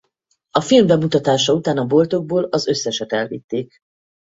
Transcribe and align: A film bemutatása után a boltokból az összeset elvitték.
A 0.49 0.61
film 0.61 0.87
bemutatása 0.87 1.53
után 1.53 1.77
a 1.77 1.85
boltokból 1.85 2.43
az 2.43 2.67
összeset 2.67 3.13
elvitték. 3.13 3.77